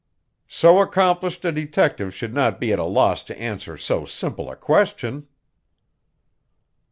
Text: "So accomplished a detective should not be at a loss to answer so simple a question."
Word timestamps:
"So 0.47 0.79
accomplished 0.81 1.45
a 1.45 1.51
detective 1.51 2.11
should 2.11 2.33
not 2.33 2.59
be 2.59 2.73
at 2.73 2.79
a 2.79 2.83
loss 2.83 3.23
to 3.25 3.39
answer 3.39 3.77
so 3.77 4.03
simple 4.03 4.49
a 4.49 4.55
question." 4.55 5.27